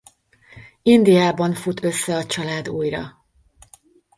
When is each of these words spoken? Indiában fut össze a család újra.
Indiában 0.81 1.53
fut 1.53 1.83
össze 1.83 2.15
a 2.17 2.25
család 2.25 2.69
újra. 2.69 3.19